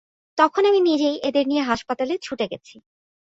তখন 0.37 0.63
আমি 0.65 0.79
নিজেই 0.81 1.17
এদের 1.23 1.45
নিয়ে 1.47 1.63
হাসপাতালে 1.63 2.13
ছুটে 2.21 2.45
গেছি। 2.51 2.75